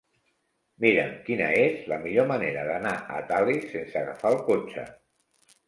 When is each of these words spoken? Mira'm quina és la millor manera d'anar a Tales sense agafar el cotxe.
Mira'm 0.85 1.11
quina 1.27 1.49
és 1.65 1.83
la 1.93 1.99
millor 2.07 2.27
manera 2.33 2.65
d'anar 2.71 2.95
a 3.21 3.21
Tales 3.35 3.71
sense 3.77 4.03
agafar 4.05 4.35
el 4.37 4.43
cotxe. 4.51 4.91